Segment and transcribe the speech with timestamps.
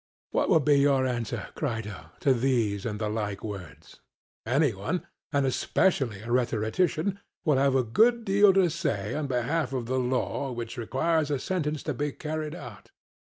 [0.31, 3.99] What will be our answer, Crito, to these and the like words?
[4.47, 9.73] Any one, and especially a rhetorician, will have a good deal to say on behalf
[9.73, 12.89] of the law which requires a sentence to be carried out.